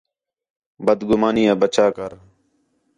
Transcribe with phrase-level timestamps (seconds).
[0.85, 2.11] بد گُمانی آ بچا کر